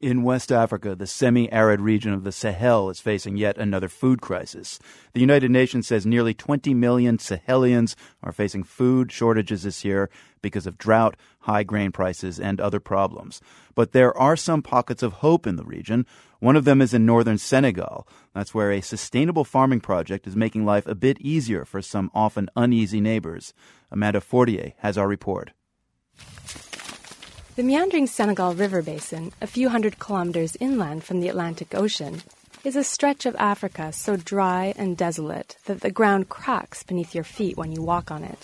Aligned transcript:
In 0.00 0.22
West 0.22 0.50
Africa, 0.50 0.94
the 0.94 1.06
semi 1.06 1.52
arid 1.52 1.82
region 1.82 2.14
of 2.14 2.24
the 2.24 2.32
Sahel 2.32 2.88
is 2.88 3.00
facing 3.00 3.36
yet 3.36 3.58
another 3.58 3.86
food 3.86 4.22
crisis. 4.22 4.78
The 5.12 5.20
United 5.20 5.50
Nations 5.50 5.86
says 5.86 6.06
nearly 6.06 6.32
20 6.32 6.72
million 6.72 7.18
Sahelians 7.18 7.94
are 8.22 8.32
facing 8.32 8.62
food 8.62 9.12
shortages 9.12 9.64
this 9.64 9.84
year 9.84 10.08
because 10.40 10.66
of 10.66 10.78
drought, 10.78 11.18
high 11.40 11.64
grain 11.64 11.92
prices, 11.92 12.40
and 12.40 12.62
other 12.62 12.80
problems. 12.80 13.42
But 13.74 13.92
there 13.92 14.16
are 14.16 14.36
some 14.36 14.62
pockets 14.62 15.02
of 15.02 15.12
hope 15.20 15.46
in 15.46 15.56
the 15.56 15.64
region. 15.64 16.06
One 16.38 16.56
of 16.56 16.64
them 16.64 16.80
is 16.80 16.94
in 16.94 17.04
northern 17.04 17.36
Senegal. 17.36 18.08
That's 18.34 18.54
where 18.54 18.72
a 18.72 18.80
sustainable 18.80 19.44
farming 19.44 19.80
project 19.80 20.26
is 20.26 20.34
making 20.34 20.64
life 20.64 20.86
a 20.86 20.94
bit 20.94 21.20
easier 21.20 21.66
for 21.66 21.82
some 21.82 22.10
often 22.14 22.48
uneasy 22.56 23.02
neighbors. 23.02 23.52
Amanda 23.90 24.22
Fortier 24.22 24.72
has 24.78 24.96
our 24.96 25.06
report. 25.06 25.50
The 27.56 27.64
meandering 27.64 28.06
Senegal 28.06 28.54
River 28.54 28.80
Basin, 28.80 29.32
a 29.40 29.46
few 29.46 29.70
hundred 29.70 29.98
kilometers 29.98 30.56
inland 30.60 31.02
from 31.02 31.20
the 31.20 31.28
Atlantic 31.28 31.74
Ocean, 31.74 32.22
is 32.62 32.76
a 32.76 32.84
stretch 32.84 33.26
of 33.26 33.34
Africa 33.36 33.92
so 33.92 34.16
dry 34.16 34.72
and 34.76 34.96
desolate 34.96 35.56
that 35.64 35.80
the 35.80 35.90
ground 35.90 36.28
cracks 36.28 36.84
beneath 36.84 37.12
your 37.12 37.24
feet 37.24 37.56
when 37.56 37.72
you 37.72 37.82
walk 37.82 38.12
on 38.12 38.22
it. 38.22 38.38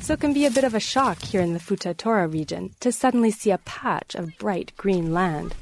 So 0.00 0.14
it 0.14 0.20
can 0.20 0.32
be 0.32 0.46
a 0.46 0.50
bit 0.50 0.64
of 0.64 0.74
a 0.74 0.80
shock 0.80 1.20
here 1.22 1.42
in 1.42 1.52
the 1.52 1.60
Futa 1.60 1.94
Toro 1.94 2.26
region 2.26 2.70
to 2.80 2.92
suddenly 2.92 3.30
see 3.30 3.50
a 3.50 3.58
patch 3.58 4.14
of 4.14 4.38
bright 4.38 4.72
green 4.78 5.12
land. 5.12 5.54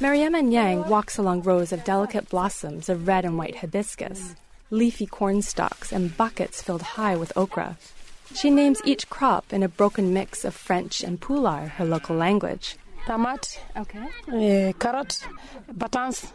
Mariama 0.00 0.42
Nyang 0.42 0.88
walks 0.88 1.16
along 1.16 1.42
rows 1.42 1.72
of 1.72 1.84
delicate 1.84 2.28
blossoms 2.28 2.88
of 2.88 3.06
red 3.06 3.24
and 3.24 3.38
white 3.38 3.56
hibiscus, 3.56 4.34
leafy 4.70 5.06
corn 5.06 5.42
stalks, 5.42 5.92
and 5.92 6.16
buckets 6.16 6.60
filled 6.60 6.82
high 6.82 7.16
with 7.16 7.32
okra. 7.36 7.78
She 8.34 8.50
names 8.50 8.80
each 8.84 9.08
crop 9.10 9.52
in 9.52 9.62
a 9.62 9.68
broken 9.68 10.12
mix 10.14 10.44
of 10.44 10.54
French 10.54 11.02
and 11.02 11.20
Pulaar, 11.20 11.68
her 11.72 11.84
local 11.84 12.16
language. 12.16 12.76
Tomat, 13.06 13.58
Okay. 13.76 13.98
uh, 14.28 14.72
carrot, 14.78 15.26
batans. 15.76 16.30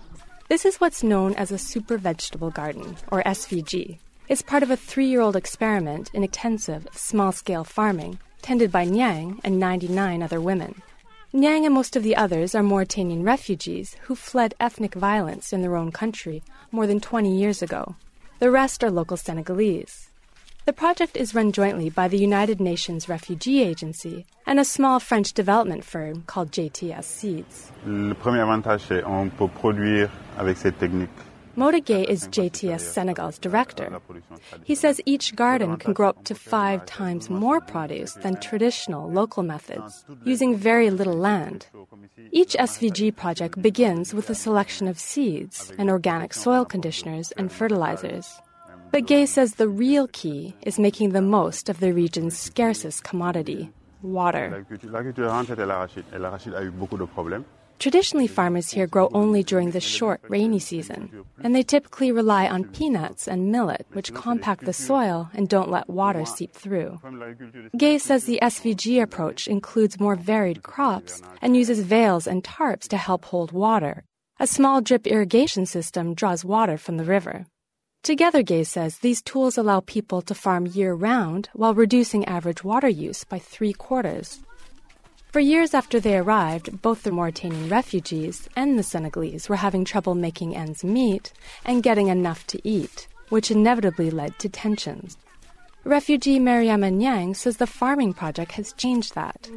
This 0.50 0.66
is 0.66 0.78
what's 0.82 1.04
known 1.04 1.34
as 1.36 1.52
a 1.52 1.58
super 1.58 1.98
vegetable 1.98 2.52
garden, 2.52 2.98
or 3.12 3.24
SVG. 3.24 3.98
It's 4.28 4.42
part 4.42 4.64
of 4.64 4.72
a 4.72 4.78
three 4.78 5.06
year 5.08 5.22
old 5.22 5.36
experiment 5.36 6.10
in 6.14 6.24
intensive, 6.24 6.88
small 6.94 7.32
scale 7.32 7.64
farming, 7.64 8.20
tended 8.42 8.72
by 8.72 8.86
Nyang 8.86 9.40
and 9.44 9.60
99 9.60 10.22
other 10.22 10.42
women. 10.42 10.82
Nyang 11.34 11.66
and 11.66 11.74
most 11.74 11.96
of 11.96 12.04
the 12.04 12.16
others 12.16 12.56
are 12.56 12.64
Mauritanian 12.64 13.24
refugees 13.24 13.96
who 14.04 14.16
fled 14.16 14.54
ethnic 14.60 14.94
violence 14.96 15.52
in 15.54 15.62
their 15.62 15.76
own 15.76 15.92
country 15.92 16.44
more 16.72 16.88
than 16.88 17.00
20 17.00 17.36
years 17.38 17.62
ago. 17.62 17.96
The 18.40 18.52
rest 18.52 18.84
are 18.84 18.92
local 18.92 19.18
Senegalese. 19.18 20.10
The 20.66 20.74
project 20.74 21.16
is 21.16 21.36
run 21.36 21.52
jointly 21.52 21.92
by 21.92 22.08
the 22.08 22.18
United 22.18 22.60
Nations 22.60 23.08
Refugee 23.08 23.62
Agency 23.62 24.26
and 24.48 24.60
a 24.60 24.66
small 24.66 25.00
French 25.00 25.32
development 25.32 25.84
firm 25.86 26.24
called 26.26 26.52
JTS 26.52 27.04
Seeds. 27.04 27.72
Le 27.86 28.16
premier 28.16 28.40
avantage, 28.42 28.82
c'est 28.88 29.04
qu'on 29.04 29.30
peut 29.30 29.48
produire 29.48 30.10
avec 30.40 30.58
cette 30.58 30.80
technique. 30.80 31.12
Moda 31.56 31.80
Gay 31.80 32.04
is 32.04 32.28
JTS 32.30 32.80
Senegal's 32.80 33.38
director. 33.38 34.02
He 34.64 34.74
says 34.74 35.00
each 35.06 35.36
garden 35.36 35.78
can 35.78 35.94
grow 35.94 36.10
up 36.10 36.24
to 36.26 36.34
five 36.34 36.84
times 36.88 37.30
more 37.30 37.62
produce 37.62 38.14
than 38.16 38.36
traditional 38.38 39.10
local 39.10 39.44
methods, 39.44 40.04
using 40.26 40.56
very 40.58 40.90
little 40.90 41.14
land. 41.14 41.68
Each 42.32 42.56
SVG 42.60 43.16
project 43.16 43.62
begins 43.62 44.16
with 44.16 44.32
a 44.32 44.36
selection 44.36 44.88
of 44.88 45.00
seeds 45.00 45.72
and 45.78 45.92
organic 45.92 46.34
soil 46.34 46.66
conditioners 46.66 47.32
and 47.34 47.52
fertilizers. 47.52 48.42
But 48.96 49.08
Gay 49.08 49.26
says 49.26 49.56
the 49.56 49.68
real 49.68 50.08
key 50.08 50.56
is 50.62 50.80
making 50.80 51.10
the 51.10 51.22
most 51.22 51.68
of 51.68 51.82
the 51.82 51.92
region's 51.92 52.38
scarcest 52.38 53.04
commodity, 53.04 53.70
water. 54.02 54.50
L'agriculture 54.50 54.90
l'agriculture 54.90 55.24
rurale, 55.24 55.40
en 55.40 55.46
fait, 55.46 55.60
est 55.60 55.66
l'arachide. 55.66 56.06
Et 56.14 56.18
l'arachide 56.18 56.54
a 56.54 56.64
eu 56.64 56.72
beaucoup 56.72 56.98
de 56.98 57.06
problèmes. 57.06 57.44
Traditionally, 57.78 58.26
farmers 58.26 58.72
here 58.72 58.88
grow 58.88 59.10
only 59.14 59.44
during 59.44 59.72
the 59.72 59.82
short 59.82 60.22
rainy 60.30 60.60
season, 60.60 61.26
and 61.44 61.54
they 61.54 61.62
typically 61.62 62.10
rely 62.14 62.48
on 62.48 62.64
peanuts 62.64 63.28
and 63.28 63.52
millet, 63.52 63.86
which 63.92 64.14
compact 64.14 64.64
the 64.64 64.72
soil 64.72 65.30
and 65.34 65.50
don't 65.50 65.70
let 65.70 65.90
water 65.90 66.24
seep 66.24 66.54
through. 66.54 66.98
Gay 67.76 67.98
says 67.98 68.24
the 68.24 68.40
SVG 68.42 69.02
approach 69.02 69.50
includes 69.50 70.00
more 70.00 70.16
varied 70.16 70.64
crops 70.64 71.22
and 71.42 71.58
uses 71.58 71.82
veils 71.82 72.28
and 72.28 72.46
tarps 72.46 72.88
to 72.88 72.96
help 72.96 73.26
hold 73.26 73.52
water. 73.52 74.06
A 74.40 74.48
small 74.48 74.80
drip 74.80 75.06
irrigation 75.06 75.66
system 75.66 76.14
draws 76.14 76.46
water 76.46 76.78
from 76.78 76.96
the 76.96 77.04
river. 77.04 77.46
Together, 78.06 78.44
Gay 78.44 78.64
says 78.64 79.00
these 79.00 79.24
tools 79.24 79.58
allow 79.58 79.80
people 79.80 80.22
to 80.22 80.36
farm 80.36 80.68
year 80.68 80.94
round 80.94 81.50
while 81.54 81.74
reducing 81.74 82.24
average 82.26 82.64
water 82.64 82.88
use 82.88 83.24
by 83.24 83.40
three 83.40 83.74
quarters. 83.74 84.42
For 85.32 85.40
years 85.40 85.74
after 85.74 86.00
they 86.00 86.16
arrived, 86.16 86.84
both 86.84 87.02
the 87.02 87.10
Mauritanian 87.10 87.68
refugees 87.68 88.48
and 88.56 88.78
the 88.78 88.84
Senegalese 88.84 89.50
were 89.50 89.56
having 89.56 89.84
trouble 89.84 90.14
making 90.14 90.56
ends 90.56 90.84
meet 90.84 91.34
and 91.66 91.82
getting 91.82 92.10
enough 92.10 92.46
to 92.46 92.62
eat, 92.64 93.08
which 93.30 93.50
inevitably 93.50 94.12
led 94.12 94.38
to 94.38 94.50
tensions. 94.50 95.18
Refugee 95.84 96.40
Mariama 96.40 96.94
Nyang 96.94 97.36
says 97.36 97.58
the 97.58 97.66
farming 97.66 98.14
project 98.14 98.52
has 98.52 98.74
changed 98.74 99.16
that. 99.16 99.50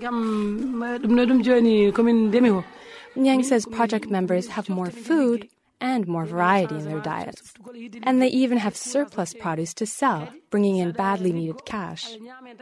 Nyang 3.15 3.45
says 3.45 3.67
project 3.67 4.09
members 4.11 4.49
have 4.49 4.71
more 4.71 4.91
food 4.91 5.49
and 5.81 6.07
more 6.07 6.25
variety 6.25 6.75
in 6.75 6.85
their 6.85 7.01
diets. 7.01 7.55
And 8.03 8.21
they 8.21 8.29
even 8.29 8.59
have 8.59 8.77
surplus 8.77 9.35
produce 9.35 9.75
to 9.75 9.87
sell, 9.87 10.29
bringing 10.51 10.77
in 10.77 10.93
badly 10.93 11.33
needed 11.33 11.65
cash. 11.65 12.17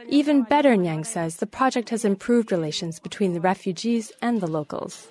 Even 0.07 0.43
better, 0.43 0.75
Nyang 0.75 1.05
says, 1.05 1.37
the 1.37 1.47
project 1.47 1.89
has 1.89 2.05
improved 2.05 2.51
relations 2.51 2.99
between 2.99 3.33
the 3.33 3.41
refugees 3.41 4.11
and 4.21 4.41
the 4.41 4.47
locals. 4.47 5.07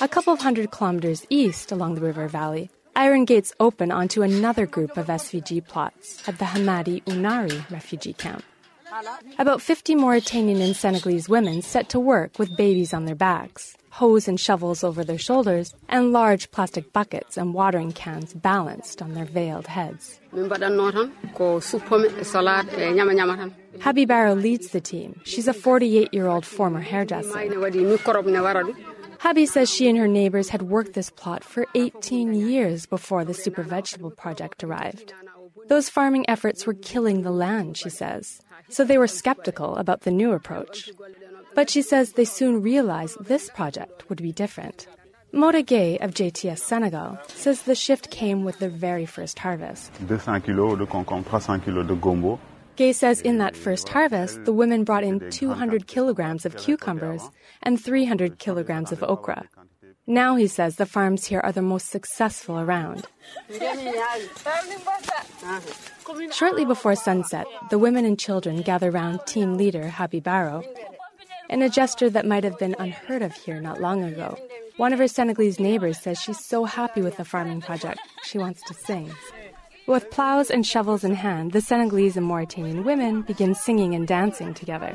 A 0.00 0.08
couple 0.08 0.32
of 0.32 0.40
hundred 0.40 0.70
kilometers 0.70 1.26
east 1.30 1.70
along 1.70 1.94
the 1.94 2.00
river 2.00 2.26
valley, 2.26 2.70
iron 2.96 3.24
gates 3.24 3.52
open 3.60 3.92
onto 3.92 4.22
another 4.22 4.66
group 4.66 4.96
of 4.96 5.06
SVG 5.06 5.66
plots 5.66 6.26
at 6.28 6.38
the 6.38 6.44
Hamadi 6.46 7.02
Unari 7.04 7.70
refugee 7.70 8.12
camp. 8.12 8.42
About 9.38 9.62
50 9.62 9.94
Mauritanian 9.94 10.60
and 10.60 10.76
Senegalese 10.76 11.28
women 11.28 11.62
set 11.62 11.88
to 11.90 12.00
work 12.00 12.38
with 12.38 12.56
babies 12.56 12.92
on 12.92 13.06
their 13.06 13.14
backs, 13.14 13.76
hoes 13.90 14.28
and 14.28 14.38
shovels 14.38 14.84
over 14.84 15.02
their 15.02 15.18
shoulders, 15.18 15.74
and 15.88 16.12
large 16.12 16.50
plastic 16.50 16.92
buckets 16.92 17.36
and 17.38 17.54
watering 17.54 17.92
cans 17.92 18.34
balanced 18.34 19.00
on 19.00 19.14
their 19.14 19.24
veiled 19.24 19.66
heads. 19.66 20.20
min 20.32 20.48
mbaɗatno 20.48 20.92
tan 20.92 21.12
ko 21.34 21.60
suppome 21.60 22.08
salade 22.32 22.68
ñama 22.96 23.12
ñama 23.14 23.36
tan 23.36 23.54
Habi 23.80 24.06
Barrow 24.06 24.34
leads 24.34 24.68
the 24.68 24.80
team. 24.80 25.20
She's 25.24 25.48
a 25.48 25.54
48 25.54 26.12
year 26.12 26.26
old 26.26 26.44
former 26.44 26.80
hairdresser. 26.80 27.32
Habi 29.18 29.46
says 29.48 29.70
she 29.70 29.88
and 29.88 29.98
her 29.98 30.08
neighbors 30.08 30.48
had 30.50 30.62
worked 30.62 30.92
this 30.94 31.08
plot 31.10 31.42
for 31.44 31.66
18 31.74 32.34
years 32.34 32.86
before 32.86 33.24
the 33.24 33.34
Super 33.34 33.62
Vegetable 33.62 34.10
Project 34.10 34.62
arrived. 34.64 35.14
Those 35.68 35.88
farming 35.88 36.28
efforts 36.28 36.66
were 36.66 36.74
killing 36.74 37.22
the 37.22 37.30
land, 37.30 37.76
she 37.76 37.90
says, 37.90 38.40
so 38.68 38.84
they 38.84 38.98
were 38.98 39.06
skeptical 39.06 39.76
about 39.76 40.02
the 40.02 40.10
new 40.10 40.32
approach. 40.32 40.90
But 41.54 41.70
she 41.70 41.82
says 41.82 42.12
they 42.12 42.24
soon 42.24 42.62
realized 42.62 43.24
this 43.24 43.50
project 43.50 44.08
would 44.08 44.22
be 44.22 44.32
different. 44.32 44.86
Moda 45.32 45.64
Gay 45.64 45.98
of 45.98 46.12
JTS 46.12 46.58
Senegal 46.58 47.18
says 47.28 47.62
the 47.62 47.74
shift 47.74 48.10
came 48.10 48.44
with 48.44 48.58
their 48.58 48.68
very 48.68 49.06
first 49.06 49.38
harvest. 49.38 49.90
200 50.06 50.44
kilos 50.44 50.78
de 50.78 50.86
concombre, 50.86 51.40
300 51.40 51.64
kilos 51.64 51.86
de 51.86 51.94
gombo. 51.94 52.38
Gay 52.76 52.92
says 52.92 53.20
in 53.20 53.38
that 53.38 53.56
first 53.56 53.88
harvest, 53.88 54.44
the 54.44 54.52
women 54.52 54.84
brought 54.84 55.04
in 55.04 55.30
200 55.30 55.86
kilograms 55.86 56.44
of 56.44 56.56
cucumbers 56.56 57.30
and 57.62 57.78
300 57.82 58.38
kilograms 58.38 58.92
of 58.92 59.02
okra. 59.02 59.48
Now 60.06 60.34
he 60.34 60.48
says 60.48 60.76
the 60.76 60.86
farms 60.86 61.26
here 61.26 61.40
are 61.40 61.52
the 61.52 61.62
most 61.62 61.88
successful 61.88 62.58
around. 62.58 63.06
Shortly 66.32 66.64
before 66.64 66.96
sunset, 66.96 67.46
the 67.70 67.78
women 67.78 68.04
and 68.04 68.18
children 68.18 68.62
gather 68.62 68.90
round 68.90 69.24
team 69.26 69.56
leader 69.56 69.88
Habi 69.88 70.20
Barrow. 70.20 70.64
In 71.48 71.62
a 71.62 71.68
gesture 71.68 72.10
that 72.10 72.26
might 72.26 72.44
have 72.44 72.58
been 72.58 72.74
unheard 72.78 73.22
of 73.22 73.32
here 73.32 73.60
not 73.60 73.80
long 73.80 74.02
ago, 74.02 74.36
one 74.76 74.92
of 74.92 74.98
her 74.98 75.06
Senegalese 75.06 75.60
neighbors 75.60 75.98
says 75.98 76.18
she's 76.20 76.44
so 76.44 76.64
happy 76.64 77.02
with 77.02 77.16
the 77.16 77.24
farming 77.24 77.60
project, 77.60 78.00
she 78.24 78.38
wants 78.38 78.62
to 78.62 78.74
sing. 78.74 79.12
With 79.86 80.10
plows 80.10 80.50
and 80.50 80.66
shovels 80.66 81.04
in 81.04 81.14
hand, 81.14 81.52
the 81.52 81.60
Senegalese 81.60 82.16
and 82.16 82.26
Mauritanian 82.26 82.84
women 82.84 83.22
begin 83.22 83.54
singing 83.54 83.94
and 83.94 84.06
dancing 84.06 84.54
together. 84.54 84.92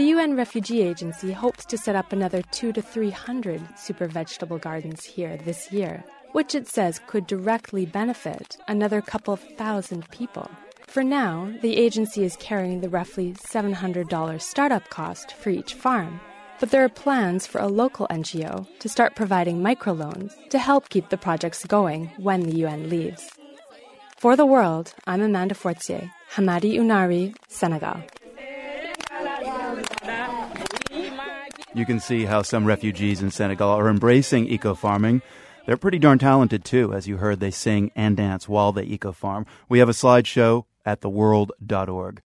The 0.00 0.16
UN 0.16 0.34
Refugee 0.34 0.80
Agency 0.80 1.30
hopes 1.30 1.66
to 1.66 1.76
set 1.76 1.94
up 1.94 2.10
another 2.10 2.40
two 2.52 2.72
to 2.72 2.80
three 2.80 3.10
hundred 3.10 3.60
super 3.76 4.06
vegetable 4.06 4.56
gardens 4.56 5.04
here 5.04 5.36
this 5.36 5.70
year, 5.70 6.02
which 6.32 6.54
it 6.54 6.66
says 6.66 7.02
could 7.06 7.26
directly 7.26 7.84
benefit 7.84 8.56
another 8.66 9.02
couple 9.02 9.34
of 9.34 9.40
thousand 9.58 10.08
people. 10.08 10.50
For 10.86 11.04
now, 11.04 11.52
the 11.60 11.76
agency 11.76 12.24
is 12.24 12.34
carrying 12.36 12.80
the 12.80 12.88
roughly 12.88 13.34
$700 13.34 14.40
startup 14.40 14.88
cost 14.88 15.32
for 15.32 15.50
each 15.50 15.74
farm. 15.74 16.18
But 16.60 16.70
there 16.70 16.82
are 16.82 16.88
plans 16.88 17.46
for 17.46 17.60
a 17.60 17.68
local 17.68 18.06
NGO 18.08 18.66
to 18.78 18.88
start 18.88 19.16
providing 19.16 19.60
microloans 19.60 20.32
to 20.48 20.58
help 20.58 20.88
keep 20.88 21.10
the 21.10 21.18
projects 21.18 21.66
going 21.66 22.10
when 22.16 22.40
the 22.40 22.56
UN 22.64 22.88
leaves. 22.88 23.28
For 24.16 24.34
the 24.34 24.46
world, 24.46 24.94
I'm 25.06 25.20
Amanda 25.20 25.54
Fortier, 25.54 26.10
Hamadi 26.32 26.78
Unari, 26.78 27.34
Senegal. 27.48 28.02
You 31.72 31.86
can 31.86 32.00
see 32.00 32.24
how 32.24 32.42
some 32.42 32.64
refugees 32.64 33.22
in 33.22 33.30
Senegal 33.30 33.70
are 33.70 33.88
embracing 33.88 34.48
eco 34.48 34.74
farming. 34.74 35.22
They're 35.66 35.76
pretty 35.76 36.00
darn 36.00 36.18
talented 36.18 36.64
too. 36.64 36.92
As 36.92 37.06
you 37.06 37.18
heard, 37.18 37.38
they 37.38 37.52
sing 37.52 37.92
and 37.94 38.16
dance 38.16 38.48
while 38.48 38.72
they 38.72 38.82
eco 38.82 39.12
farm. 39.12 39.46
We 39.68 39.78
have 39.78 39.88
a 39.88 39.92
slideshow 39.92 40.64
at 40.84 41.00
theworld.org. 41.00 42.18